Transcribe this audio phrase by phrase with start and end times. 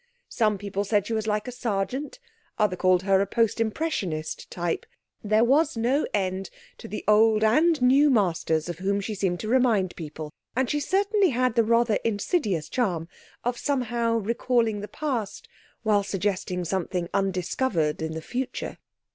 [0.29, 2.17] Some people said she was like a Sargent,
[2.57, 4.87] others called her a post impressionist type;
[5.23, 9.47] there was no end to the old and new masters of whom she seemed to
[9.47, 13.09] remind people; and she certainly had the rather insidious charm
[13.43, 15.47] of somehow recalling the past
[15.83, 18.79] while suggesting something undiscovered in the future.